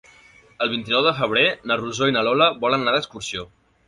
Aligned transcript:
El 0.65 0.69
vint-i-nou 0.69 1.03
de 1.07 1.11
febrer 1.19 1.43
na 1.71 1.77
Rosó 1.81 2.07
i 2.13 2.15
na 2.15 2.23
Lola 2.29 2.47
volen 2.65 2.87
anar 2.87 2.95
d'excursió. 2.97 3.45